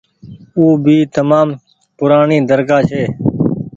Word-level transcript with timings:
او 0.55 0.63
ڀي 0.83 0.97
تمآم 1.15 1.47
پورآڻي 1.97 2.37
درگآه 2.49 2.83
ڇي۔ 2.89 3.03